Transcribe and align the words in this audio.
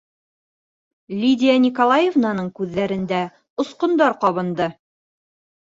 -Лидия 1.23 1.59
Николаевнаның 1.65 2.49
күҙҙәрендә 2.61 3.21
осҡондар 3.67 4.21
ҡабынды. 4.27 4.73